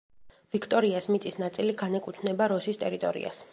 ვიქტორიას 0.55 1.09
მიწის 1.11 1.37
ნაწილი 1.43 1.77
განეკუთვნება 1.83 2.51
როსის 2.57 2.83
ტერიტორიას. 2.85 3.47